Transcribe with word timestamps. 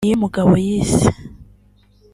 Niyomugabo 0.03 0.53
yise 0.67 1.07